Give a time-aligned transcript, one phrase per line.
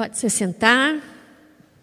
[0.00, 0.98] Pode se sentar.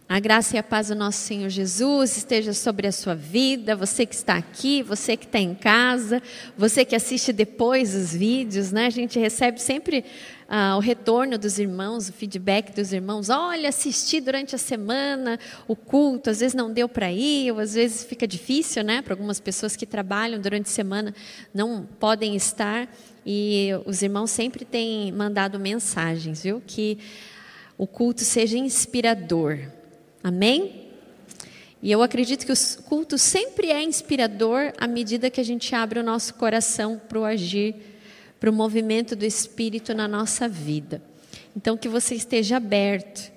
[0.10, 4.08] A graça e a paz do nosso Senhor Jesus esteja sobre a sua vida, você
[4.08, 6.20] que está aqui, você que está em casa,
[6.58, 8.88] você que assiste depois os vídeos, né?
[8.88, 10.04] A gente recebe sempre
[10.50, 13.30] ah, o retorno dos irmãos, o feedback dos irmãos.
[13.30, 17.76] Olha, assisti durante a semana o culto, às vezes não deu para ir, ou às
[17.76, 19.04] vezes fica difícil, né?
[19.04, 21.14] Para algumas pessoas que trabalham durante a semana
[21.54, 22.92] não podem estar.
[23.24, 26.64] E os irmãos sempre têm mandado mensagens, viu?
[26.66, 26.98] Que
[27.78, 29.60] o culto seja inspirador.
[30.24, 30.88] Amém?
[31.82, 36.00] E eu acredito que o culto sempre é inspirador à medida que a gente abre
[36.00, 37.76] o nosso coração para o agir,
[38.40, 41.02] para o movimento do Espírito na nossa vida.
[41.56, 43.32] Então, que você esteja aberto.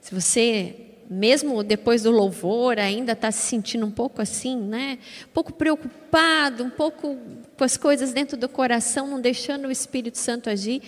[0.00, 0.74] Se você,
[1.08, 4.98] mesmo depois do louvor, ainda está se sentindo um pouco assim, né?
[5.26, 7.16] Um pouco preocupado, um pouco
[7.56, 10.82] com as coisas dentro do coração, não deixando o Espírito Santo agir,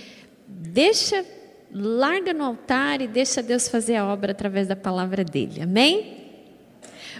[0.46, 1.24] deixa
[1.74, 5.60] larga no altar e deixa Deus fazer a obra através da palavra dele.
[5.60, 6.22] Amém?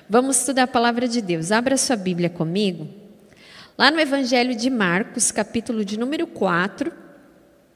[0.09, 1.51] Vamos estudar a palavra de Deus.
[1.51, 2.89] Abra sua Bíblia comigo.
[3.77, 6.93] Lá no Evangelho de Marcos, capítulo de número 4,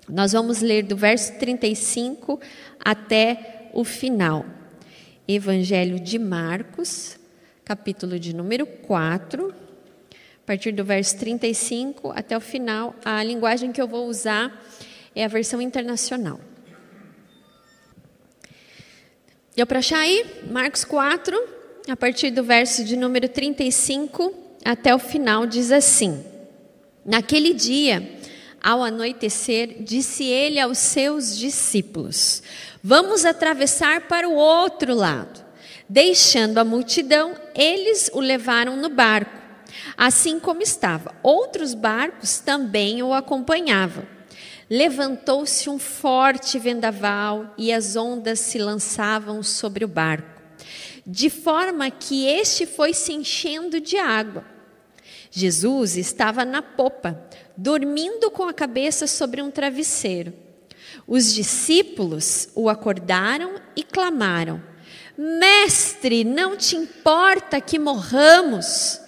[0.08, 2.40] nós vamos ler do verso 35
[2.78, 4.46] até o final.
[5.26, 7.18] Evangelho de Marcos,
[7.64, 12.94] capítulo de número 4, a partir do verso 35 até o final.
[13.04, 14.64] A linguagem que eu vou usar
[15.14, 16.38] é a versão internacional.
[19.58, 20.24] Deu para achar aí?
[20.48, 21.36] Marcos 4,
[21.88, 24.32] a partir do verso de número 35
[24.64, 26.24] até o final, diz assim:
[27.04, 28.08] Naquele dia,
[28.62, 32.40] ao anoitecer, disse ele aos seus discípulos:
[32.84, 35.44] Vamos atravessar para o outro lado.
[35.88, 39.42] Deixando a multidão, eles o levaram no barco,
[39.96, 41.12] assim como estava.
[41.20, 44.17] Outros barcos também o acompanhavam.
[44.70, 50.42] Levantou-se um forte vendaval e as ondas se lançavam sobre o barco,
[51.06, 54.44] de forma que este foi se enchendo de água.
[55.30, 57.26] Jesus estava na popa,
[57.56, 60.34] dormindo com a cabeça sobre um travesseiro.
[61.06, 64.62] Os discípulos o acordaram e clamaram:
[65.16, 69.00] Mestre, não te importa que morramos?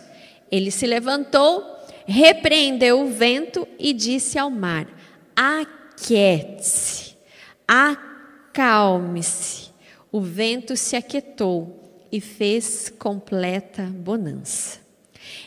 [0.51, 1.63] Ele se levantou,
[2.07, 4.87] repreendeu o vento e disse ao mar:
[5.41, 7.17] aquiete-se,
[7.67, 9.71] acalme-se.
[10.12, 14.81] O vento se aquietou e fez completa bonança.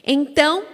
[0.04, 0.66] Então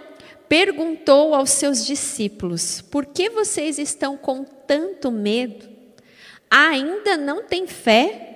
[0.48, 5.68] perguntou aos seus discípulos: Por que vocês estão com tanto medo?
[6.50, 8.28] Ainda não têm fé?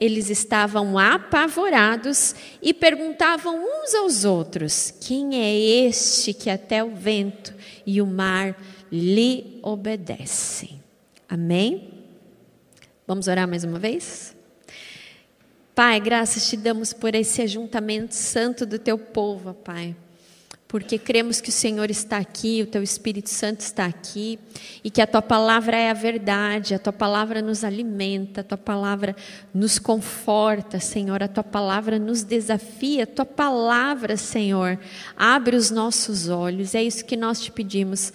[0.00, 5.54] Eles estavam apavorados e perguntavam uns aos outros: Quem é
[5.86, 7.54] este que até o vento
[7.84, 8.56] e o mar
[8.92, 10.78] lhe obedecem.
[11.26, 12.04] Amém?
[13.06, 14.36] Vamos orar mais uma vez?
[15.74, 19.96] Pai, graças te damos por esse ajuntamento santo do teu povo, Pai
[20.72, 24.38] porque cremos que o Senhor está aqui, o teu Espírito Santo está aqui
[24.82, 28.56] e que a tua palavra é a verdade, a tua palavra nos alimenta, a tua
[28.56, 29.14] palavra
[29.52, 34.78] nos conforta, Senhor, a tua palavra nos desafia, a tua palavra, Senhor,
[35.14, 38.10] abre os nossos olhos, é isso que nós te pedimos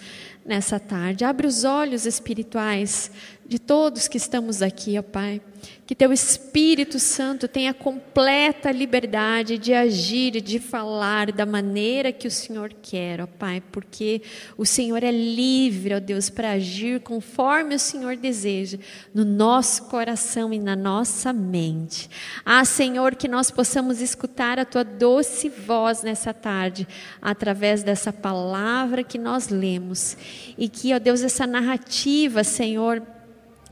[0.48, 1.24] nessa tarde.
[1.24, 3.10] Abre os olhos espirituais
[3.46, 5.40] de todos que estamos aqui, ó Pai.
[5.88, 12.28] Que teu Espírito Santo tenha completa liberdade de agir e de falar da maneira que
[12.28, 14.20] o Senhor quer, ó Pai, porque
[14.58, 18.76] o Senhor é livre, ó Deus, para agir conforme o Senhor deseja
[19.14, 22.10] no nosso coração e na nossa mente.
[22.44, 26.86] Ah, Senhor, que nós possamos escutar a tua doce voz nessa tarde,
[27.22, 30.18] através dessa palavra que nós lemos,
[30.58, 33.02] e que, ó Deus, essa narrativa, Senhor,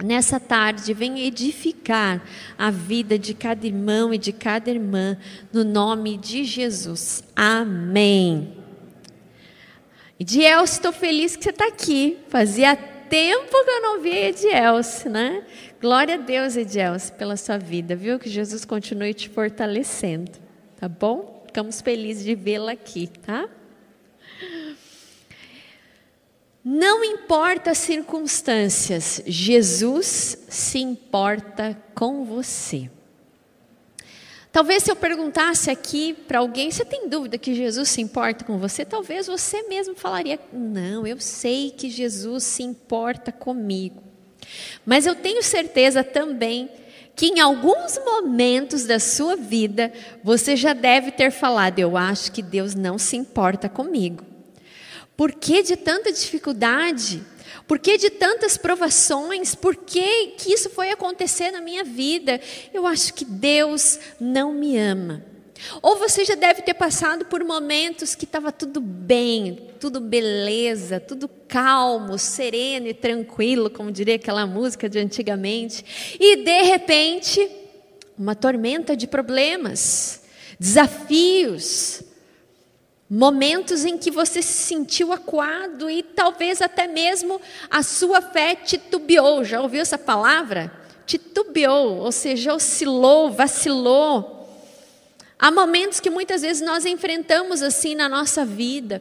[0.02, 2.22] nessa tarde venha edificar
[2.56, 5.16] a vida de cada irmão e de cada irmã,
[5.52, 7.24] no nome de Jesus.
[7.34, 8.56] Amém.
[10.18, 12.18] Edielce, estou feliz que você está aqui.
[12.28, 15.44] Fazia tempo que eu não via Edielce, né?
[15.80, 18.18] Glória a Deus, Edielce, pela sua vida, viu?
[18.18, 20.32] Que Jesus continue te fortalecendo,
[20.80, 21.44] tá bom?
[21.46, 23.48] Ficamos felizes de vê-la aqui, tá?
[26.68, 32.90] Não importa as circunstâncias, Jesus se importa com você.
[34.50, 38.58] Talvez se eu perguntasse aqui para alguém, você tem dúvida que Jesus se importa com
[38.58, 38.84] você?
[38.84, 44.02] Talvez você mesmo falaria: Não, eu sei que Jesus se importa comigo.
[44.84, 46.68] Mas eu tenho certeza também
[47.14, 52.42] que em alguns momentos da sua vida você já deve ter falado: Eu acho que
[52.42, 54.34] Deus não se importa comigo.
[55.16, 57.22] Por que de tanta dificuldade?
[57.66, 59.54] Por que de tantas provações?
[59.54, 62.40] Por que, que isso foi acontecer na minha vida?
[62.72, 65.24] Eu acho que Deus não me ama.
[65.82, 71.28] Ou você já deve ter passado por momentos que estava tudo bem, tudo beleza, tudo
[71.48, 75.84] calmo, sereno e tranquilo, como diria aquela música de antigamente,
[76.20, 77.48] e de repente,
[78.18, 80.22] uma tormenta de problemas,
[80.60, 82.02] desafios,
[83.08, 89.44] Momentos em que você se sentiu acuado e talvez até mesmo a sua fé titubeou.
[89.44, 90.72] Já ouviu essa palavra?
[91.06, 94.36] Titubeou, ou seja, oscilou, vacilou.
[95.38, 99.00] Há momentos que muitas vezes nós enfrentamos assim na nossa vida.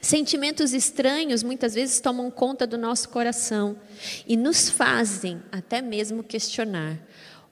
[0.00, 3.76] Sentimentos estranhos muitas vezes tomam conta do nosso coração
[4.26, 6.96] e nos fazem até mesmo questionar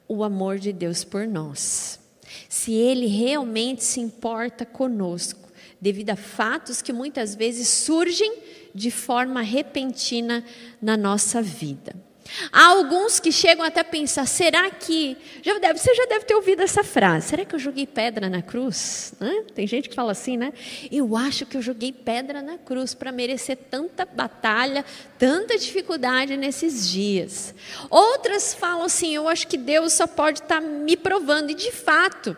[0.09, 2.01] o amor de Deus por nós.
[2.49, 5.48] Se Ele realmente se importa conosco
[5.81, 8.39] devido a fatos que muitas vezes surgem
[8.75, 10.45] de forma repentina
[10.81, 12.09] na nossa vida.
[12.53, 15.17] Há alguns que chegam até a pensar: será que.
[15.43, 18.43] Já deve, você já deve ter ouvido essa frase: será que eu joguei pedra na
[18.43, 19.15] cruz?
[19.19, 19.45] Né?
[19.55, 20.53] Tem gente que fala assim, né?
[20.91, 24.85] Eu acho que eu joguei pedra na cruz para merecer tanta batalha,
[25.19, 27.55] tanta dificuldade nesses dias.
[27.89, 31.73] Outras falam assim: eu acho que Deus só pode estar tá me provando, e de
[31.73, 32.37] fato.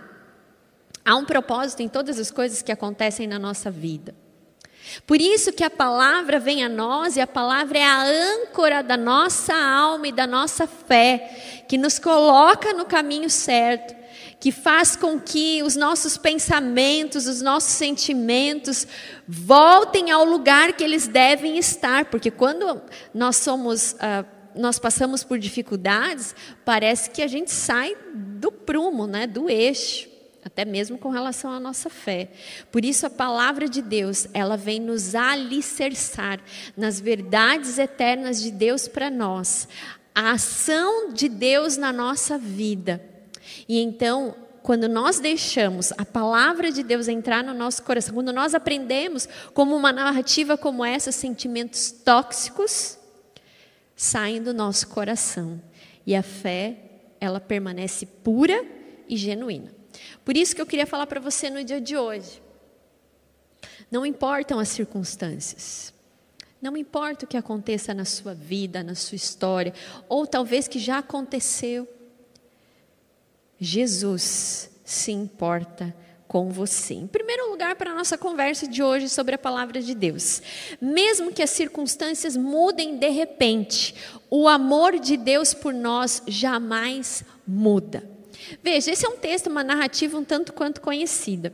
[1.04, 4.14] Há um propósito em todas as coisas que acontecem na nossa vida.
[5.06, 8.96] Por isso que a palavra vem a nós e a palavra é a âncora da
[8.96, 13.94] nossa alma e da nossa fé, que nos coloca no caminho certo,
[14.40, 18.86] que faz com que os nossos pensamentos, os nossos sentimentos
[19.28, 22.82] voltem ao lugar que eles devem estar, porque quando
[23.14, 29.24] nós somos uh, nós passamos por dificuldades, parece que a gente sai do prumo, né,
[29.24, 30.09] do eixo
[30.44, 32.30] até mesmo com relação à nossa fé.
[32.70, 36.40] Por isso a palavra de Deus, ela vem nos alicerçar
[36.76, 39.68] nas verdades eternas de Deus para nós,
[40.14, 43.02] a ação de Deus na nossa vida.
[43.68, 48.54] E então, quando nós deixamos a palavra de Deus entrar no nosso coração, quando nós
[48.54, 52.98] aprendemos como uma narrativa como essa, sentimentos tóxicos
[53.96, 55.60] saem do nosso coração
[56.06, 56.76] e a fé,
[57.20, 58.64] ela permanece pura
[59.08, 59.79] e genuína.
[60.24, 62.42] Por isso que eu queria falar para você no dia de hoje.
[63.90, 65.92] Não importam as circunstâncias.
[66.60, 69.72] Não importa o que aconteça na sua vida, na sua história,
[70.08, 71.88] ou talvez que já aconteceu.
[73.58, 75.94] Jesus se importa
[76.28, 76.94] com você.
[76.94, 80.42] Em primeiro lugar, para a nossa conversa de hoje sobre a palavra de Deus.
[80.80, 83.94] Mesmo que as circunstâncias mudem de repente,
[84.30, 88.09] o amor de Deus por nós jamais muda.
[88.62, 91.52] Veja, esse é um texto, uma narrativa um tanto quanto conhecida.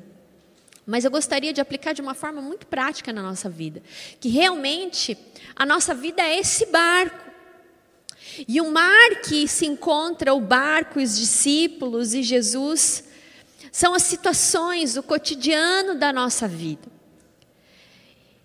[0.86, 3.82] Mas eu gostaria de aplicar de uma forma muito prática na nossa vida.
[4.20, 5.18] Que realmente
[5.56, 7.26] a nossa vida é esse barco.
[8.46, 13.04] E o mar que se encontra, o barco, os discípulos e Jesus,
[13.72, 16.96] são as situações, o cotidiano da nossa vida.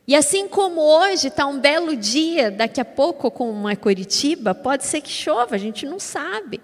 [0.07, 4.85] E assim como hoje está um belo dia, daqui a pouco, como é Curitiba, pode
[4.85, 6.59] ser que chova, a gente não sabe.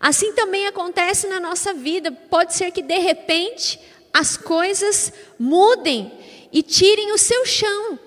[0.00, 2.10] Assim também acontece na nossa vida.
[2.10, 3.78] Pode ser que de repente
[4.12, 6.10] as coisas mudem
[6.50, 7.98] e tirem o seu chão.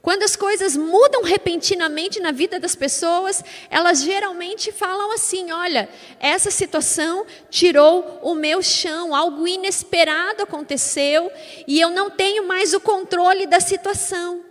[0.00, 5.88] Quando as coisas mudam repentinamente na vida das pessoas, elas geralmente falam assim: olha,
[6.20, 11.28] essa situação tirou o meu chão, algo inesperado aconteceu
[11.66, 14.45] e eu não tenho mais o controle da situação.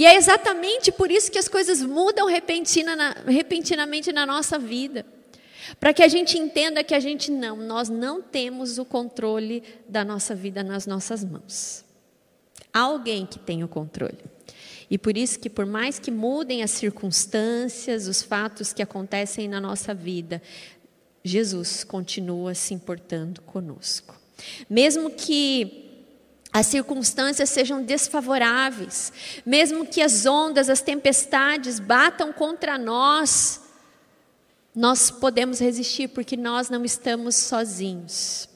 [0.00, 5.04] E é exatamente por isso que as coisas mudam repentina na, repentinamente na nossa vida.
[5.78, 10.02] Para que a gente entenda que a gente não, nós não temos o controle da
[10.02, 11.84] nossa vida nas nossas mãos.
[12.72, 14.16] Há alguém que tem o controle.
[14.90, 19.60] E por isso que por mais que mudem as circunstâncias, os fatos que acontecem na
[19.60, 20.40] nossa vida,
[21.22, 24.18] Jesus continua se importando conosco.
[24.66, 25.89] Mesmo que
[26.52, 29.12] as circunstâncias sejam desfavoráveis,
[29.46, 33.62] mesmo que as ondas, as tempestades batam contra nós,
[34.74, 38.48] nós podemos resistir porque nós não estamos sozinhos.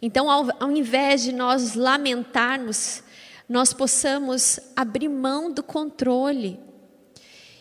[0.00, 3.02] Então, ao, ao invés de nós lamentarmos,
[3.48, 6.58] nós possamos abrir mão do controle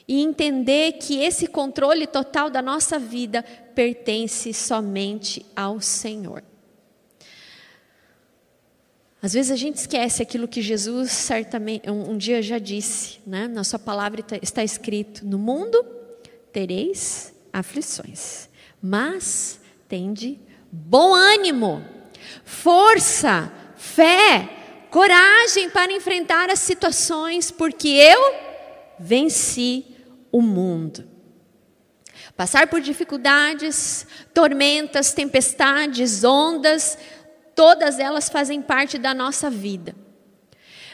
[0.07, 3.43] e entender que esse controle total da nossa vida
[3.75, 6.43] pertence somente ao Senhor.
[9.21, 13.47] Às vezes a gente esquece aquilo que Jesus certamente um, um dia já disse, né?
[13.47, 15.85] Na sua palavra está, escrito: No mundo
[16.53, 18.47] tereis aflições,
[18.81, 19.59] mas
[19.89, 20.39] tende
[20.71, 21.83] bom ânimo,
[22.45, 24.49] força, fé,
[24.89, 28.33] coragem para enfrentar as situações, porque eu
[28.97, 29.85] venci
[30.31, 31.07] o mundo.
[32.37, 36.97] Passar por dificuldades, tormentas, tempestades, ondas,
[37.59, 39.93] todas elas fazem parte da nossa vida.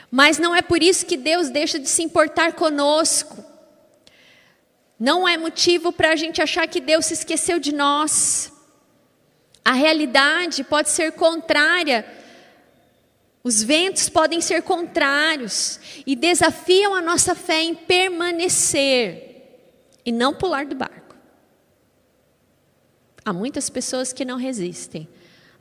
[0.10, 3.46] Mas não é por isso que Deus deixa de se importar conosco.
[5.00, 8.52] Não é motivo para a gente achar que Deus se esqueceu de nós.
[9.64, 12.04] A realidade pode ser contrária.
[13.44, 19.60] Os ventos podem ser contrários e desafiam a nossa fé em permanecer
[20.04, 21.16] e não pular do barco.
[23.24, 25.08] Há muitas pessoas que não resistem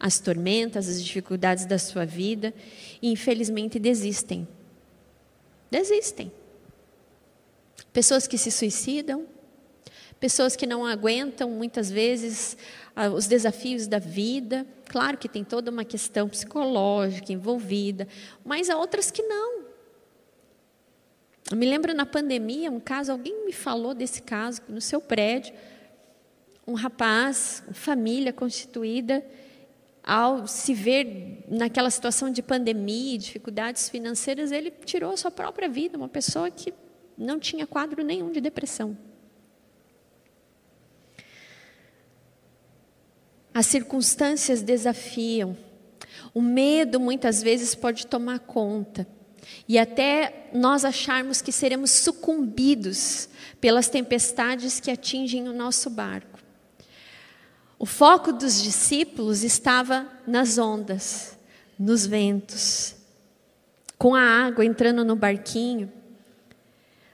[0.04, 2.52] às tormentas, às dificuldades da sua vida
[3.00, 4.46] e infelizmente desistem.
[5.70, 6.30] Desistem.
[7.90, 9.26] Pessoas que se suicidam,
[10.20, 12.54] pessoas que não aguentam muitas vezes
[13.16, 14.66] os desafios da vida.
[14.90, 18.06] Claro que tem toda uma questão psicológica envolvida,
[18.44, 19.64] mas há outras que não.
[21.50, 25.54] Eu me lembro na pandemia, um caso, alguém me falou desse caso, no seu prédio,
[26.66, 29.24] um rapaz, família constituída,
[30.04, 35.96] ao se ver naquela situação de pandemia, dificuldades financeiras, ele tirou a sua própria vida,
[35.96, 36.74] uma pessoa que
[37.16, 38.96] não tinha quadro nenhum de depressão.
[43.54, 45.56] As circunstâncias desafiam.
[46.34, 49.06] O medo muitas vezes pode tomar conta.
[49.68, 53.28] E até nós acharmos que seremos sucumbidos
[53.60, 56.33] pelas tempestades que atingem o nosso barco.
[57.84, 61.36] O foco dos discípulos estava nas ondas,
[61.78, 62.96] nos ventos,
[63.98, 65.92] com a água entrando no barquinho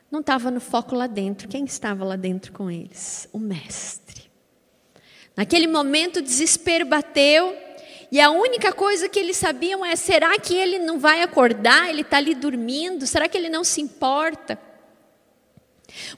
[0.09, 1.49] não estava no foco lá dentro.
[1.49, 3.29] Quem estava lá dentro com eles?
[3.33, 4.31] O mestre.
[5.35, 7.53] Naquele momento, o desespero bateu.
[8.13, 11.89] E a única coisa que eles sabiam é: será que ele não vai acordar?
[11.89, 13.09] Ele está ali dormindo?
[13.09, 14.57] Será que ele não se importa?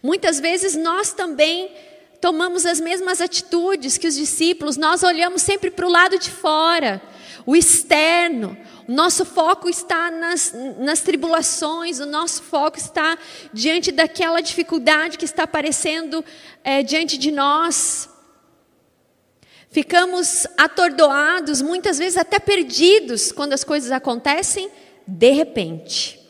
[0.02, 1.74] Muitas vezes nós também
[2.22, 7.02] tomamos as mesmas atitudes que os discípulos, nós olhamos sempre para o lado de fora,
[7.44, 13.18] o externo, nosso foco está nas, nas tribulações, o nosso foco está
[13.52, 16.24] diante daquela dificuldade que está aparecendo
[16.62, 18.08] é, diante de nós.
[19.68, 24.70] Ficamos atordoados, muitas vezes até perdidos, quando as coisas acontecem
[25.08, 26.20] de repente.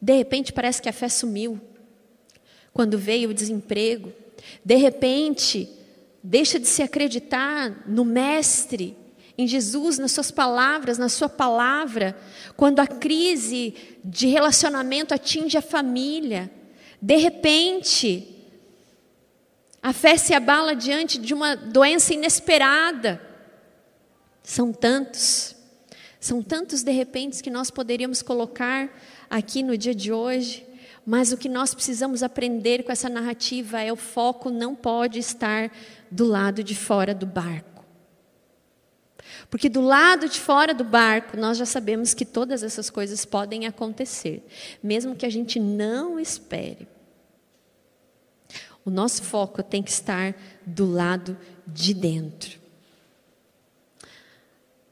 [0.00, 1.73] De repente parece que a fé sumiu.
[2.74, 4.12] Quando veio o desemprego,
[4.64, 5.68] de repente
[6.22, 8.96] deixa de se acreditar no Mestre,
[9.38, 12.16] em Jesus, nas suas palavras, na sua palavra,
[12.56, 16.50] quando a crise de relacionamento atinge a família,
[17.00, 18.28] de repente,
[19.82, 23.20] a fé se abala diante de uma doença inesperada.
[24.42, 25.54] São tantos,
[26.18, 28.88] são tantos de repente que nós poderíamos colocar
[29.30, 30.66] aqui no dia de hoje,
[31.06, 35.70] mas o que nós precisamos aprender com essa narrativa é o foco não pode estar
[36.10, 37.84] do lado de fora do barco.
[39.50, 43.66] Porque do lado de fora do barco, nós já sabemos que todas essas coisas podem
[43.66, 44.46] acontecer,
[44.82, 46.88] mesmo que a gente não espere.
[48.84, 50.34] O nosso foco tem que estar
[50.64, 52.58] do lado de dentro.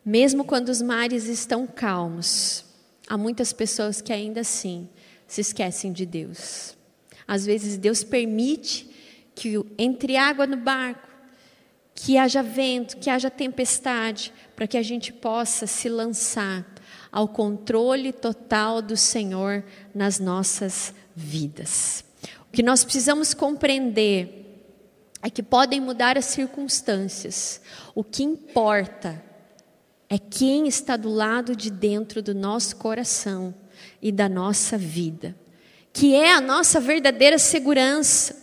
[0.05, 2.65] Mesmo quando os mares estão calmos,
[3.07, 4.89] há muitas pessoas que ainda assim
[5.33, 6.77] se esquecem de Deus.
[7.27, 8.87] Às vezes Deus permite
[9.35, 11.09] que entre água no barco,
[11.95, 16.67] que haja vento, que haja tempestade, para que a gente possa se lançar
[17.11, 22.05] ao controle total do Senhor nas nossas vidas.
[22.51, 24.39] O que nós precisamos compreender
[25.23, 27.63] é que podem mudar as circunstâncias,
[27.95, 29.25] o que importa
[30.11, 33.55] é quem está do lado de dentro do nosso coração
[34.01, 35.35] e da nossa vida,
[35.93, 38.41] que é a nossa verdadeira segurança.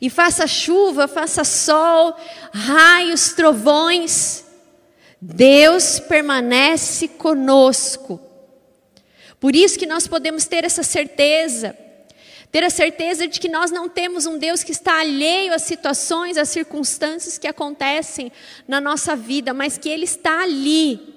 [0.00, 2.16] E faça chuva, faça sol,
[2.52, 4.44] raios, trovões,
[5.20, 8.20] Deus permanece conosco.
[9.40, 11.76] Por isso que nós podemos ter essa certeza,
[12.50, 16.36] ter a certeza de que nós não temos um Deus que está alheio às situações,
[16.36, 18.32] às circunstâncias que acontecem
[18.66, 21.15] na nossa vida, mas que Ele está ali.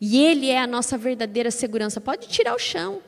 [0.00, 2.00] E Ele é a nossa verdadeira segurança.
[2.00, 3.00] Pode tirar o chão.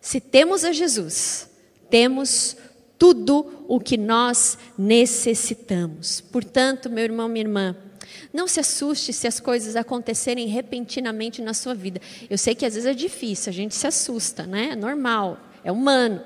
[0.00, 1.48] Se temos a Jesus,
[1.88, 2.56] temos
[2.98, 6.20] tudo o que nós necessitamos.
[6.20, 7.76] Portanto, meu irmão, minha irmã,
[8.32, 12.00] não se assuste se as coisas acontecerem repentinamente na sua vida.
[12.30, 14.70] Eu sei que às vezes é difícil, a gente se assusta, né?
[14.72, 16.22] É normal, é humano.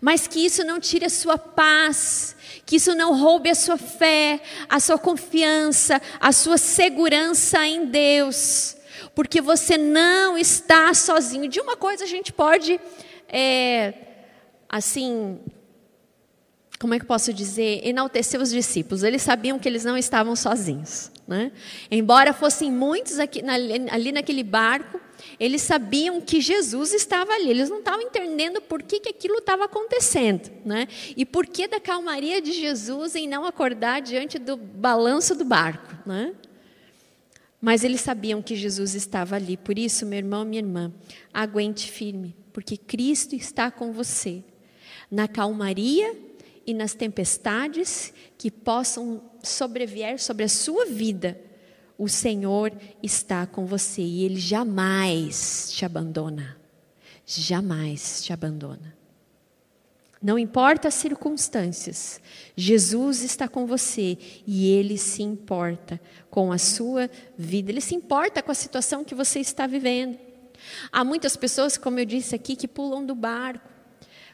[0.00, 4.40] Mas que isso não tire a sua paz, que isso não roube a sua fé,
[4.68, 8.76] a sua confiança, a sua segurança em Deus,
[9.14, 11.48] porque você não está sozinho.
[11.48, 12.80] De uma coisa a gente pode
[13.28, 13.94] é,
[14.68, 15.40] assim,
[16.82, 19.04] como é que posso dizer, enaltecer os discípulos.
[19.04, 21.12] Eles sabiam que eles não estavam sozinhos.
[21.28, 21.52] Né?
[21.90, 23.40] Embora fossem muitos aqui,
[23.90, 25.00] ali naquele barco,
[25.38, 27.50] eles sabiam que Jesus estava ali.
[27.50, 30.50] Eles não estavam entendendo por que, que aquilo estava acontecendo.
[30.64, 30.88] Né?
[31.16, 35.96] E por que da calmaria de Jesus em não acordar diante do balanço do barco.
[36.04, 36.34] Né?
[37.62, 39.56] Mas eles sabiam que Jesus estava ali.
[39.56, 40.92] Por isso, meu irmão, minha irmã,
[41.32, 44.42] aguente firme, porque Cristo está com você.
[45.08, 46.12] Na calmaria
[46.66, 51.40] e nas tempestades que possam sobrevier sobre a sua vida,
[51.96, 56.56] o Senhor está com você e Ele jamais te abandona.
[57.24, 59.01] Jamais te abandona.
[60.22, 62.20] Não importa as circunstâncias,
[62.54, 66.00] Jesus está com você e Ele se importa
[66.30, 70.16] com a sua vida, Ele se importa com a situação que você está vivendo.
[70.92, 73.68] Há muitas pessoas, como eu disse aqui, que pulam do barco.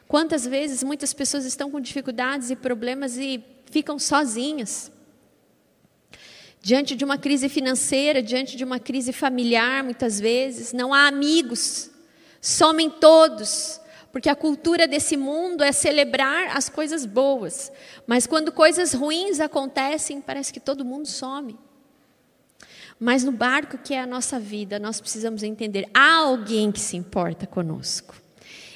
[0.07, 4.91] Quantas vezes muitas pessoas estão com dificuldades e problemas e ficam sozinhas?
[6.61, 11.89] Diante de uma crise financeira, diante de uma crise familiar, muitas vezes, não há amigos,
[12.39, 13.79] somem todos
[14.11, 17.71] porque a cultura desse mundo é celebrar as coisas boas,
[18.07, 21.57] mas quando coisas ruins acontecem, parece que todo mundo some.
[22.99, 26.97] Mas no barco que é a nossa vida, nós precisamos entender: há alguém que se
[26.97, 28.15] importa conosco.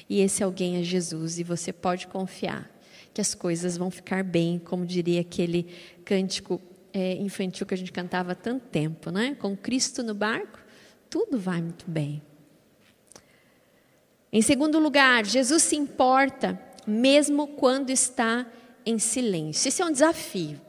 [0.08, 2.70] E esse alguém é Jesus, e você pode confiar
[3.12, 5.66] que as coisas vão ficar bem, como diria aquele
[6.04, 6.60] cântico
[6.92, 9.36] é, infantil que a gente cantava há tanto tempo, né?
[9.38, 10.58] Com Cristo no barco,
[11.08, 12.22] tudo vai muito bem.
[14.34, 18.44] Em segundo lugar, Jesus se importa mesmo quando está
[18.84, 19.68] em silêncio.
[19.68, 20.60] Esse é um desafio.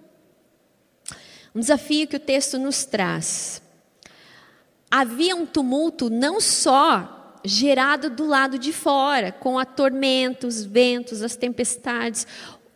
[1.55, 3.63] Um desafio que o texto nos traz.
[4.91, 11.24] Havia um tumulto não só gerado do lado de fora, com a tormenta, os ventos,
[11.24, 12.27] as tempestades,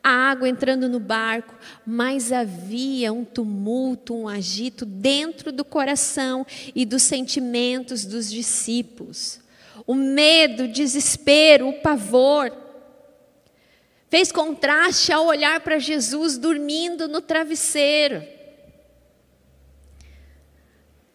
[0.04, 1.54] a água entrando no barco,
[1.86, 9.48] mas havia um tumulto, um agito dentro do coração e dos sentimentos dos discípulos
[9.90, 12.56] o medo, o desespero, o pavor.
[14.08, 18.24] Fez contraste ao olhar para Jesus dormindo no travesseiro.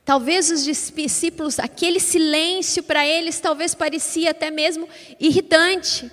[0.04, 4.88] Talvez os discípulos, aquele silêncio para eles, talvez parecia até mesmo
[5.20, 6.10] irritante.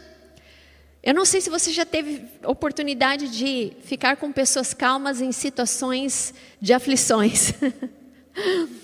[1.02, 6.32] Eu não sei se você já teve oportunidade de ficar com pessoas calmas em situações
[6.62, 7.56] de aflições.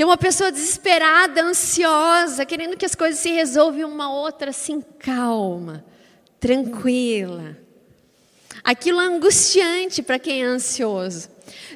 [0.00, 5.84] Tem uma pessoa desesperada, ansiosa, querendo que as coisas se resolvam, uma outra assim, calma,
[6.40, 7.54] tranquila.
[8.64, 11.28] Aquilo é angustiante para quem é ansioso.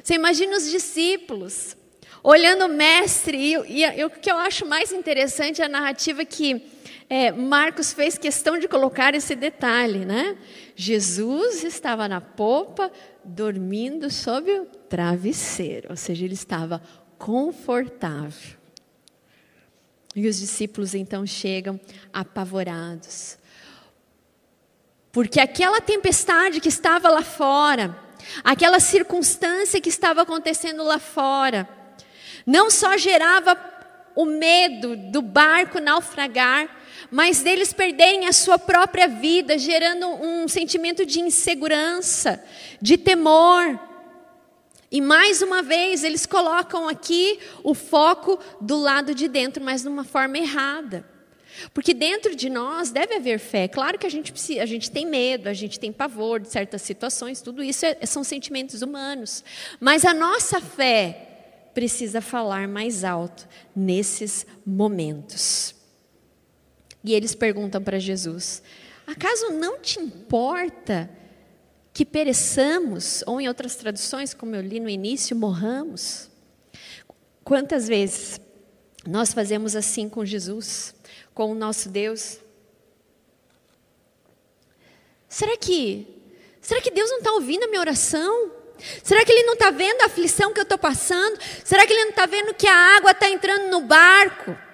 [0.03, 1.77] Você imagina os discípulos
[2.23, 6.25] olhando o mestre, e, e, e, o que eu acho mais interessante é a narrativa
[6.25, 6.65] que
[7.07, 10.35] é, Marcos fez questão de colocar esse detalhe, né?
[10.75, 12.91] Jesus estava na popa,
[13.23, 16.81] dormindo sob o travesseiro, ou seja, ele estava
[17.17, 18.57] confortável.
[20.15, 21.79] E os discípulos então chegam
[22.13, 23.37] apavorados.
[25.11, 27.97] Porque aquela tempestade que estava lá fora,
[28.43, 31.67] aquela circunstância que estava acontecendo lá fora,
[32.45, 33.57] não só gerava
[34.15, 36.69] o medo do barco naufragar,
[37.11, 42.43] mas deles perderem a sua própria vida, gerando um sentimento de insegurança,
[42.81, 43.79] de temor.
[44.95, 49.89] E mais uma vez, eles colocam aqui o foco do lado de dentro, mas de
[49.89, 51.05] uma forma errada.
[51.73, 53.67] Porque dentro de nós deve haver fé.
[53.67, 56.81] Claro que a gente, precisa, a gente tem medo, a gente tem pavor de certas
[56.81, 59.43] situações, tudo isso é, são sentimentos humanos.
[59.81, 65.75] Mas a nossa fé precisa falar mais alto nesses momentos.
[67.03, 68.63] E eles perguntam para Jesus:
[69.05, 71.09] acaso não te importa
[71.95, 76.29] que pereçamos, ou em outras traduções, como eu li no início, morramos.
[77.41, 78.37] Quantas vezes
[79.07, 80.93] nós fazemos assim com Jesus,
[81.33, 82.37] com o nosso Deus?
[85.29, 86.05] Será que,
[86.59, 88.51] será que Deus não está ouvindo a minha oração?
[89.01, 91.39] Será que Ele não está vendo a aflição que eu estou passando?
[91.63, 94.64] Será que Ele não está vendo que a água está entrando no barco?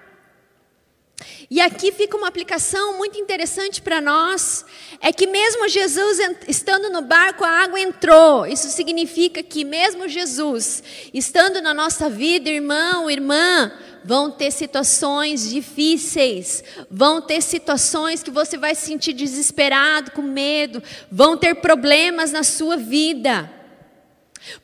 [1.49, 4.65] E aqui fica uma aplicação muito interessante para nós,
[5.01, 8.45] é que mesmo Jesus estando no barco, a água entrou.
[8.45, 13.71] Isso significa que mesmo Jesus estando na nossa vida, irmão, irmã,
[14.03, 20.81] vão ter situações difíceis, vão ter situações que você vai se sentir desesperado, com medo,
[21.12, 23.51] vão ter problemas na sua vida.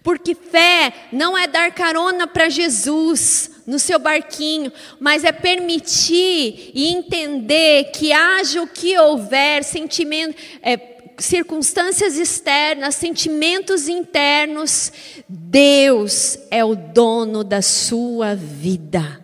[0.01, 6.87] Porque fé não é dar carona para Jesus no seu barquinho, mas é permitir e
[6.87, 10.77] entender que haja o que houver, sentimento, é,
[11.17, 14.93] circunstâncias externas, sentimentos internos,
[15.27, 19.21] Deus é o dono da sua vida.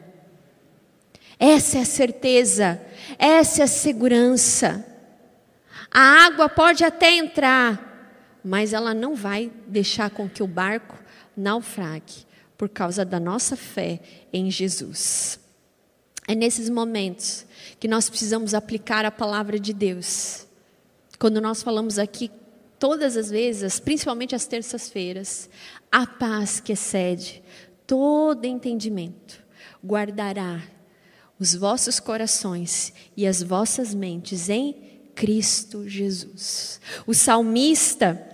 [1.39, 2.81] Essa é a certeza,
[3.17, 4.85] essa é a segurança.
[5.89, 10.97] A água pode até entrar, mas ela não vai deixar com que o barco
[11.37, 12.32] naufrague
[12.63, 13.99] por causa da nossa fé
[14.31, 15.37] em Jesus.
[16.25, 17.45] É nesses momentos
[17.77, 20.47] que nós precisamos aplicar a palavra de Deus.
[21.19, 22.31] Quando nós falamos aqui
[22.79, 25.49] todas as vezes, principalmente às terças-feiras,
[25.91, 27.43] a paz que excede
[27.85, 29.43] todo entendimento
[29.85, 30.63] guardará
[31.37, 36.79] os vossos corações e as vossas mentes em Cristo Jesus.
[37.05, 38.25] O salmista,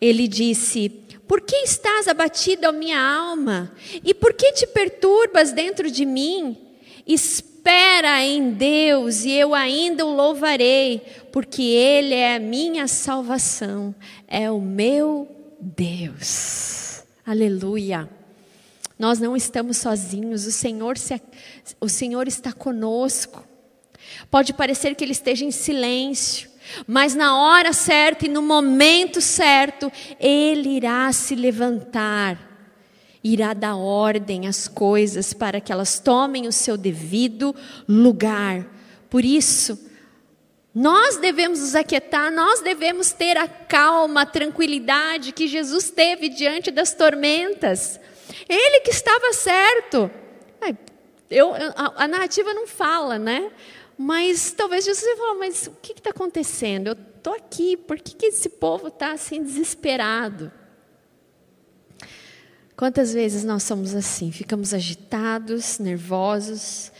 [0.00, 0.99] ele disse:
[1.30, 3.72] Por que estás abatida, a minha alma?
[4.02, 6.58] E por que te perturbas dentro de mim?
[7.06, 13.94] Espera em Deus e eu ainda o louvarei, porque Ele é a minha salvação,
[14.26, 15.28] é o meu
[15.60, 17.04] Deus.
[17.24, 18.10] Aleluia.
[18.98, 21.22] Nós não estamos sozinhos, o Senhor, se,
[21.80, 23.46] o Senhor está conosco.
[24.28, 26.49] Pode parecer que Ele esteja em silêncio,
[26.86, 32.38] mas na hora certa e no momento certo, Ele irá se levantar,
[33.22, 37.54] irá dar ordem às coisas para que elas tomem o seu devido
[37.88, 38.66] lugar.
[39.08, 39.78] Por isso,
[40.74, 46.70] nós devemos nos aquietar, nós devemos ter a calma, a tranquilidade que Jesus teve diante
[46.70, 47.98] das tormentas.
[48.48, 50.10] Ele que estava certo.
[51.30, 53.50] Eu, a, a narrativa não fala, né?
[54.02, 56.86] Mas talvez Jesus falou, mas o que está acontecendo?
[56.86, 60.50] Eu estou aqui, por que, que esse povo está assim desesperado?
[62.74, 64.32] Quantas vezes nós somos assim?
[64.32, 66.90] Ficamos agitados, nervosos,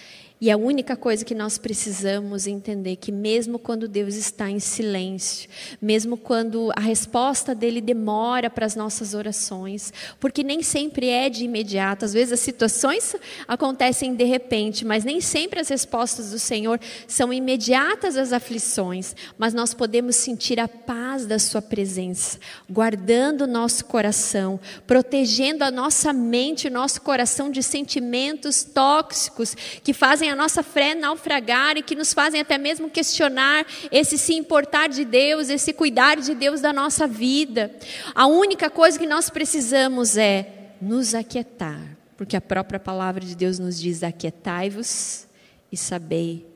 [0.40, 5.50] e a única coisa que nós precisamos entender que mesmo quando Deus está em silêncio,
[5.82, 11.44] mesmo quando a resposta dele demora para as nossas orações, porque nem sempre é de
[11.44, 13.14] imediato, às vezes as situações
[13.46, 19.52] acontecem de repente, mas nem sempre as respostas do Senhor são imediatas às aflições, mas
[19.52, 26.14] nós podemos sentir a paz da sua presença, guardando o nosso coração, protegendo a nossa
[26.14, 31.94] mente, o nosso coração de sentimentos tóxicos que fazem a nossa fé naufragar e que
[31.94, 36.72] nos fazem até mesmo questionar esse se importar de Deus, esse cuidar de Deus da
[36.72, 37.70] nossa vida.
[38.14, 43.58] A única coisa que nós precisamos é nos aquietar, porque a própria palavra de Deus
[43.58, 45.26] nos diz: aquietai-vos
[45.70, 46.46] e sabei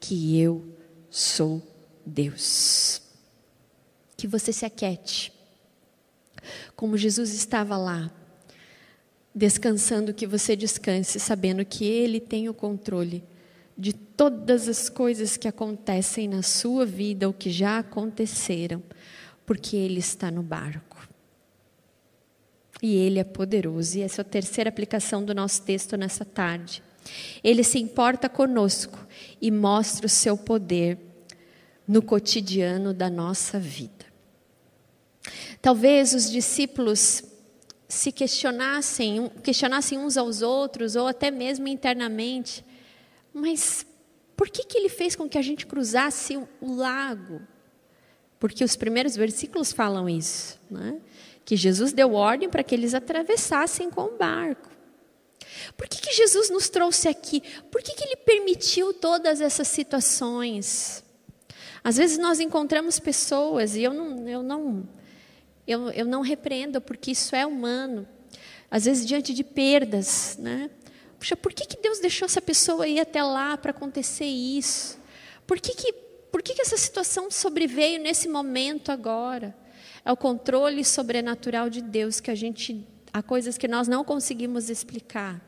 [0.00, 0.76] que eu
[1.10, 1.62] sou
[2.04, 3.02] Deus.
[4.16, 5.32] Que você se aquiete.
[6.74, 8.10] Como Jesus estava lá,
[9.38, 13.22] descansando que você descanse, sabendo que Ele tem o controle
[13.76, 18.82] de todas as coisas que acontecem na sua vida ou que já aconteceram,
[19.46, 21.08] porque Ele está no barco.
[22.82, 23.98] E Ele é poderoso.
[23.98, 26.82] E essa é a terceira aplicação do nosso texto nessa tarde.
[27.42, 29.06] Ele se importa conosco
[29.40, 30.98] e mostra o seu poder
[31.86, 34.04] no cotidiano da nossa vida.
[35.62, 37.22] Talvez os discípulos
[37.88, 42.62] se questionassem, questionassem uns aos outros, ou até mesmo internamente,
[43.32, 43.86] mas
[44.36, 47.40] por que, que ele fez com que a gente cruzasse o lago?
[48.38, 51.00] Porque os primeiros versículos falam isso, né?
[51.44, 54.68] que Jesus deu ordem para que eles atravessassem com o barco.
[55.78, 57.42] Por que, que Jesus nos trouxe aqui?
[57.70, 61.02] Por que, que ele permitiu todas essas situações?
[61.82, 64.86] Às vezes nós encontramos pessoas, e eu não, eu não
[65.68, 68.08] eu, eu não repreendo, porque isso é humano.
[68.70, 70.70] Às vezes, diante de perdas, né?
[71.18, 74.98] Puxa, por que, que Deus deixou essa pessoa ir até lá para acontecer isso?
[75.46, 75.92] Por que, que,
[76.32, 79.54] por que, que essa situação sobreveio nesse momento agora?
[80.04, 82.86] É o controle sobrenatural de Deus que a gente.
[83.12, 85.40] Há coisas que nós não conseguimos explicar.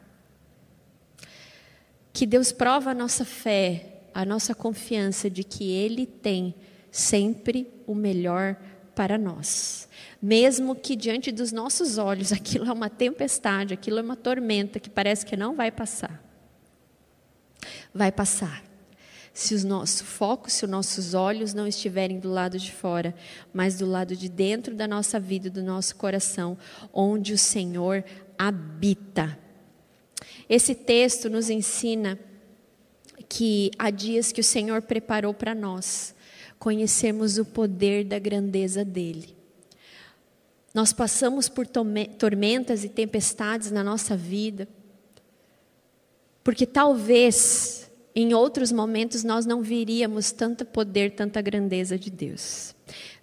[2.13, 6.55] Que Deus prova a nossa fé, a nossa confiança de que Ele tem
[6.91, 8.57] sempre o melhor
[8.95, 9.89] para nós.
[10.23, 14.91] Mesmo que diante dos nossos olhos aquilo é uma tempestade, aquilo é uma tormenta que
[14.91, 16.23] parece que não vai passar.
[17.95, 18.63] Vai passar.
[19.33, 23.15] Se o nosso foco, se os nossos olhos não estiverem do lado de fora,
[23.53, 26.59] mas do lado de dentro da nossa vida, do nosso coração,
[26.93, 28.05] onde o Senhor
[28.37, 29.39] habita.
[30.49, 32.19] Esse texto nos ensina
[33.29, 36.15] que há dias que o Senhor preparou para nós
[36.59, 39.40] conhecermos o poder da grandeza dele.
[40.73, 44.69] Nós passamos por tormentas e tempestades na nossa vida,
[46.43, 52.75] Porque talvez em outros momentos nós não viríamos tanto poder, tanta grandeza de Deus.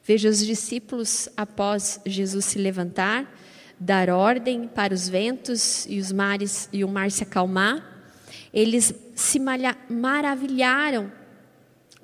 [0.04, 3.38] Veja os discípulos após Jesus se levantar,
[3.80, 7.98] dar ordem para os ventos e os mares e o mar se acalmar,
[8.54, 9.40] eles se
[9.90, 11.12] maravilharam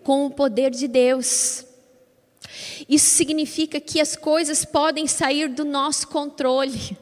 [0.03, 1.65] com o poder de Deus.
[2.87, 6.97] Isso significa que as coisas podem sair do nosso controle,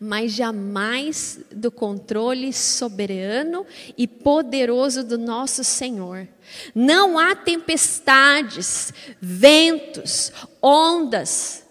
[0.00, 6.26] mas jamais do controle soberano e poderoso do nosso Senhor.
[6.74, 10.32] Não há tempestades, ventos,
[10.62, 11.64] ondas.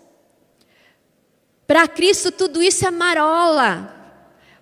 [1.65, 3.93] Para Cristo tudo isso é marola.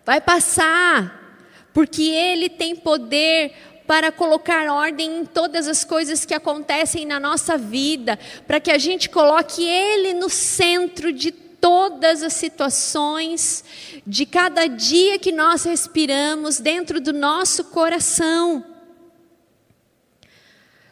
[0.06, 7.05] Vai passar, porque Ele tem poder para colocar ordem em todas as coisas que acontecem
[7.05, 8.17] na nossa vida,
[8.47, 13.63] para que a gente coloque Ele no centro de todas as situações,
[14.05, 18.65] de cada dia que nós respiramos dentro do nosso coração.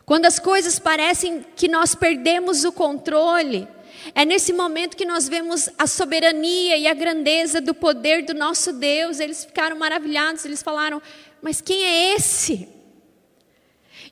[0.05, 3.67] Quando as coisas parecem que nós perdemos o controle,
[4.15, 8.73] é nesse momento que nós vemos a soberania e a grandeza do poder do nosso
[8.73, 9.19] Deus.
[9.19, 11.01] Eles ficaram maravilhados, eles falaram:
[11.41, 12.67] Mas quem é esse?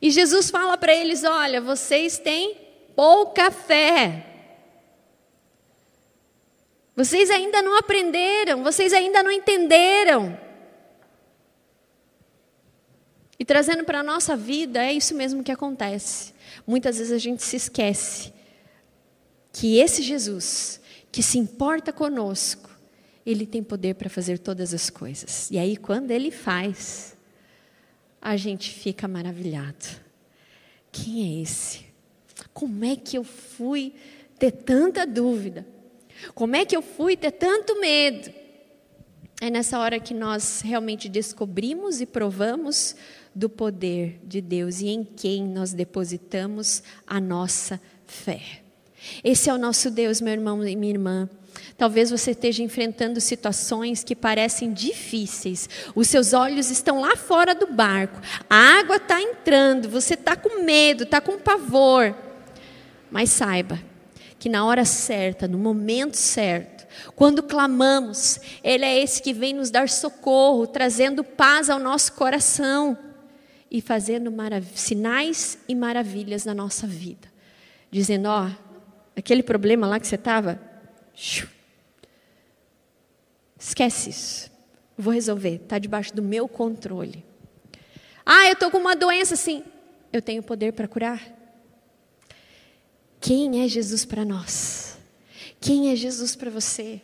[0.01, 2.57] E Jesus fala para eles: Olha, vocês têm
[2.95, 4.25] pouca fé.
[6.95, 10.37] Vocês ainda não aprenderam, vocês ainda não entenderam.
[13.39, 16.33] E trazendo para a nossa vida, é isso mesmo que acontece.
[16.67, 18.33] Muitas vezes a gente se esquece
[19.53, 22.69] que esse Jesus, que se importa conosco,
[23.25, 25.49] ele tem poder para fazer todas as coisas.
[25.49, 27.15] E aí, quando ele faz,
[28.21, 29.85] a gente fica maravilhado.
[30.91, 31.85] Quem é esse?
[32.53, 33.93] Como é que eu fui
[34.37, 35.65] ter tanta dúvida?
[36.33, 38.31] Como é que eu fui ter tanto medo?
[39.41, 42.95] É nessa hora que nós realmente descobrimos e provamos
[43.33, 48.61] do poder de Deus e em quem nós depositamos a nossa fé.
[49.23, 51.29] Esse é o nosso Deus, meu irmão e minha irmã.
[51.77, 55.69] Talvez você esteja enfrentando situações que parecem difíceis.
[55.95, 58.19] Os seus olhos estão lá fora do barco.
[58.49, 59.89] A água está entrando.
[59.89, 62.15] Você está com medo, está com pavor.
[63.09, 63.79] Mas saiba
[64.37, 69.69] que na hora certa, no momento certo, quando clamamos, Ele é esse que vem nos
[69.69, 72.97] dar socorro, trazendo paz ao nosso coração
[73.69, 74.33] e fazendo
[74.73, 77.27] sinais e maravilhas na nossa vida.
[77.91, 78.51] Dizendo: Ó, oh,
[79.15, 80.59] aquele problema lá que você estava,
[83.59, 84.51] Esquece isso.
[84.97, 85.55] Vou resolver.
[85.55, 87.25] Está debaixo do meu controle.
[88.25, 89.63] Ah, eu estou com uma doença assim.
[90.13, 91.21] Eu tenho poder para curar.
[93.19, 94.97] Quem é Jesus para nós?
[95.59, 97.01] Quem é Jesus para você?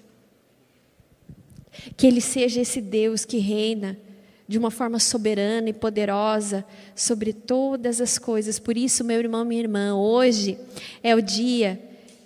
[1.98, 3.98] Que Ele seja esse Deus que reina
[4.48, 6.64] de uma forma soberana e poderosa
[6.96, 8.60] sobre todas as coisas.
[8.60, 10.58] Por isso, meu irmão, minha irmã, hoje
[11.04, 11.82] é o dia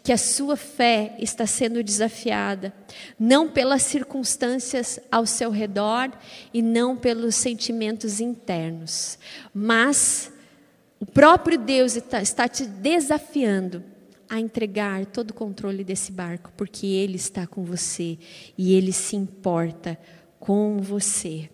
[0.10, 2.74] que a sua fé está sendo desafiada,
[3.20, 6.12] não pelas circunstâncias ao seu redor
[6.52, 9.20] e não pelos sentimentos internos,
[9.54, 10.32] mas
[11.00, 13.84] o próprio Deus está te desafiando
[14.28, 18.18] a entregar todo o controle desse barco, porque Ele está com você
[18.58, 19.96] e Ele se importa
[20.40, 21.52] com você.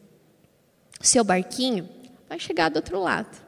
[1.01, 1.89] Seu barquinho
[2.29, 3.44] vai chegar do outro lado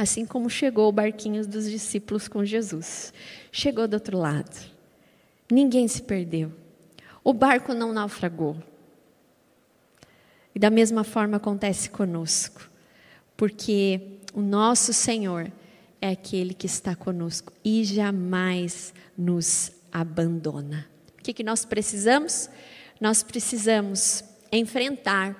[0.00, 3.12] assim como chegou o barquinho dos discípulos com Jesus.
[3.52, 4.70] Chegou do outro lado.
[5.50, 6.50] Ninguém se perdeu.
[7.22, 8.56] O barco não naufragou.
[10.54, 12.68] E da mesma forma acontece conosco,
[13.36, 14.00] porque
[14.32, 15.52] o nosso Senhor
[16.00, 20.88] é aquele que está conosco e jamais nos abandona.
[21.18, 22.48] O que, que nós precisamos?
[22.98, 25.36] Nós precisamos enfrentar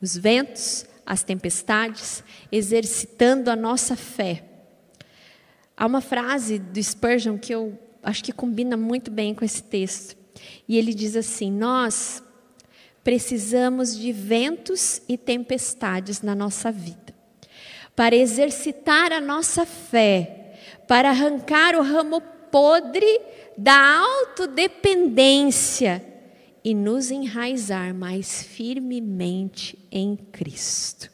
[0.00, 4.44] os ventos, as tempestades, exercitando a nossa fé.
[5.76, 10.16] Há uma frase do Spurgeon que eu acho que combina muito bem com esse texto.
[10.68, 12.22] E ele diz assim: Nós
[13.02, 17.14] precisamos de ventos e tempestades na nossa vida,
[17.96, 20.54] para exercitar a nossa fé,
[20.86, 23.20] para arrancar o ramo podre
[23.56, 26.11] da autodependência
[26.64, 31.10] e nos enraizar mais firmemente em Cristo.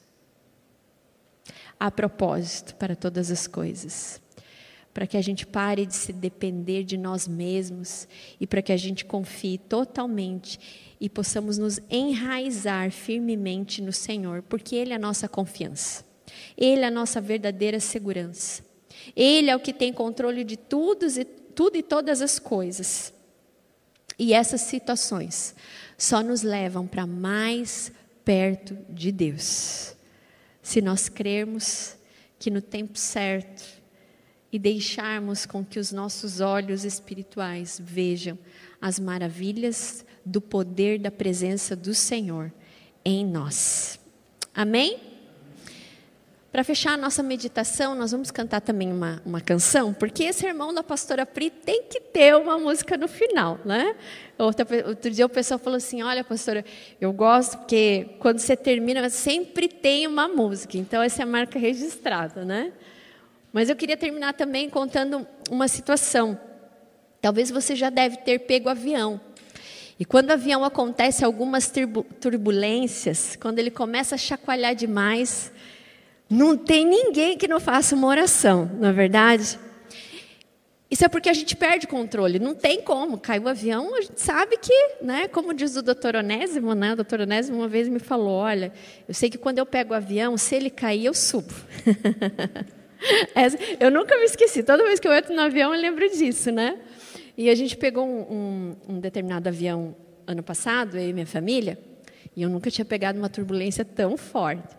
[1.80, 4.20] A propósito, para todas as coisas,
[4.92, 8.08] para que a gente pare de se depender de nós mesmos
[8.40, 10.58] e para que a gente confie totalmente
[11.00, 16.04] e possamos nos enraizar firmemente no Senhor, porque Ele é a nossa confiança,
[16.56, 18.62] Ele é a nossa verdadeira segurança,
[19.14, 23.14] Ele é o que tem controle de tudo e, tudo e todas as coisas.
[24.18, 25.54] E essas situações
[25.96, 27.92] só nos levam para mais
[28.24, 29.94] perto de Deus.
[30.60, 31.96] se nós crermos
[32.38, 33.64] que no tempo certo
[34.52, 38.38] e deixarmos com que os nossos olhos espirituais vejam
[38.80, 42.52] as maravilhas do poder da presença do Senhor
[43.02, 43.98] em nós.
[44.54, 45.07] Amém?
[46.50, 50.72] Para fechar a nossa meditação, nós vamos cantar também uma, uma canção, porque esse irmão
[50.72, 53.94] da pastora Pri tem que ter uma música no final, né?
[54.38, 56.64] Outro, outro dia o pessoal falou assim: Olha, pastora,
[56.98, 61.58] eu gosto porque quando você termina, sempre tem uma música, então essa é a marca
[61.58, 62.72] registrada, né?
[63.52, 66.38] Mas eu queria terminar também contando uma situação.
[67.20, 69.20] Talvez você já deve ter pego avião.
[70.00, 71.70] E quando o avião acontece algumas
[72.20, 75.52] turbulências, quando ele começa a chacoalhar demais,
[76.28, 79.58] não tem ninguém que não faça uma oração, não é verdade?
[80.90, 83.18] Isso é porque a gente perde controle, não tem como.
[83.18, 86.96] Caiu o avião, a gente sabe que, né, como diz o doutor Onésimo, né, o
[86.96, 88.72] doutor Onésimo uma vez me falou, olha,
[89.06, 91.52] eu sei que quando eu pego o avião, se ele cair, eu subo.
[93.78, 96.78] eu nunca me esqueci, toda vez que eu entro no avião eu lembro disso, né?
[97.36, 98.20] E a gente pegou um,
[98.88, 99.94] um, um determinado avião
[100.26, 101.78] ano passado, eu e minha família,
[102.34, 104.77] e eu nunca tinha pegado uma turbulência tão forte.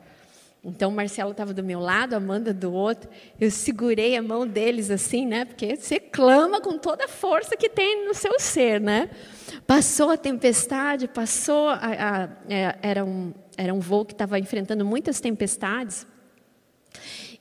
[0.63, 3.10] Então, Marcelo estava do meu lado, Amanda do outro.
[3.39, 5.45] Eu segurei a mão deles assim, né?
[5.45, 9.10] Porque você clama com toda a força que tem no seu ser, né?
[9.65, 11.69] Passou a tempestade, passou.
[11.69, 16.06] A, a, a, é, era, um, era um voo que estava enfrentando muitas tempestades.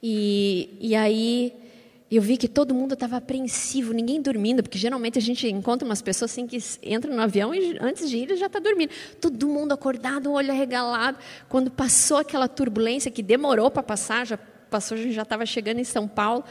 [0.00, 1.67] E, e aí
[2.16, 6.00] eu vi que todo mundo estava apreensivo, ninguém dormindo, porque geralmente a gente encontra umas
[6.00, 8.90] pessoas assim que entram no avião e antes de ir já está dormindo.
[9.20, 11.18] Todo mundo acordado, olho arregalado.
[11.50, 14.38] Quando passou aquela turbulência que demorou para passar, já
[14.70, 16.44] passou, a gente já estava chegando em São Paulo.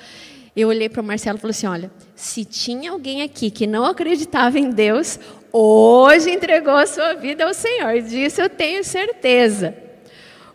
[0.55, 3.83] Eu olhei para o Marcelo e falei assim: olha, se tinha alguém aqui que não
[3.83, 5.19] acreditava em Deus,
[5.51, 7.99] hoje entregou a sua vida ao Senhor.
[8.03, 9.75] Disso eu tenho certeza.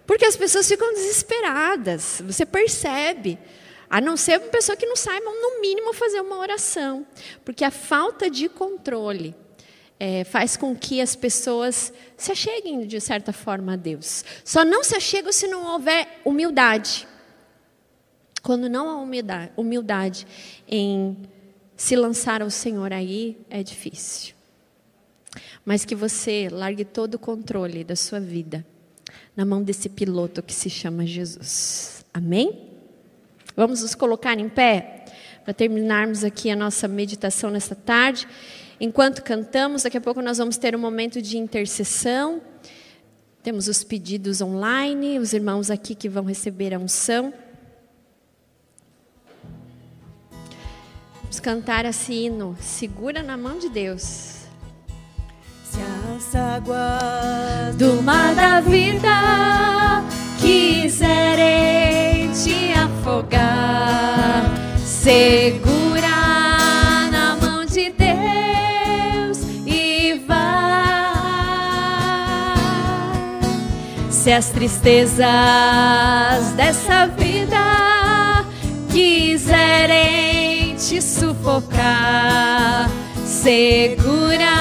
[0.06, 3.38] Porque as pessoas ficam desesperadas, você percebe.
[3.92, 7.07] A não ser uma pessoa que não saiba, no mínimo, fazer uma oração.
[7.44, 9.35] Porque a falta de controle
[10.00, 14.24] é, faz com que as pessoas se acheguem, de certa forma, a Deus.
[14.46, 17.07] Só não se achegam se não houver humildade.
[18.42, 20.26] Quando não há humildade, humildade
[20.66, 21.14] em
[21.76, 24.35] se lançar ao Senhor aí, é difícil.
[25.66, 28.64] Mas que você largue todo o controle da sua vida
[29.37, 32.07] na mão desse piloto que se chama Jesus.
[32.14, 32.71] Amém?
[33.56, 35.04] Vamos nos colocar em pé
[35.44, 38.26] para terminarmos aqui a nossa meditação nesta tarde.
[38.80, 42.40] Enquanto cantamos, daqui a pouco nós vamos ter um momento de intercessão.
[43.42, 47.32] Temos os pedidos online, os irmãos aqui que vão receber a unção.
[51.22, 52.56] Vamos cantar esse hino.
[52.60, 54.42] Segura na mão de Deus.
[55.64, 55.80] Se
[56.14, 60.04] as águas do mar da vida
[60.40, 64.44] quiserem te afogar,
[64.78, 66.08] segura
[67.10, 70.38] na mão de Deus e vai.
[74.08, 75.26] Se as tristezas
[76.56, 78.44] dessa vida
[78.88, 82.88] quiserem te sufocar,
[83.26, 84.52] segura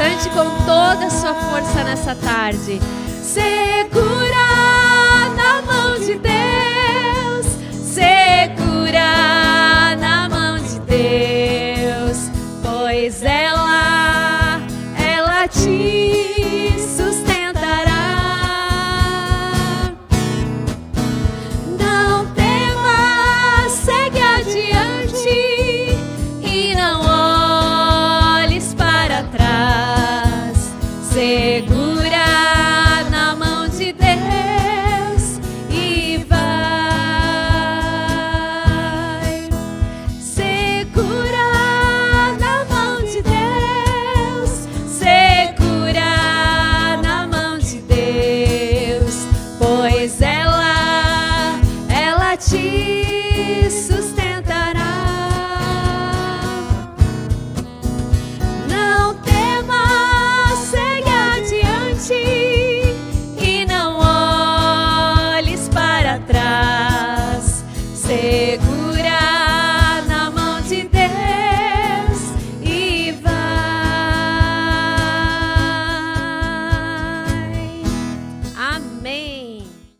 [0.00, 2.80] cante com toda a sua força nessa tarde.
[3.32, 4.49] Segura